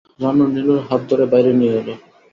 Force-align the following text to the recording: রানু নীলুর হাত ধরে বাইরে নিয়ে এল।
রানু 0.21 0.45
নীলুর 0.53 0.79
হাত 0.87 1.01
ধরে 1.09 1.25
বাইরে 1.31 1.51
নিয়ে 1.59 1.75
এল। 1.79 1.87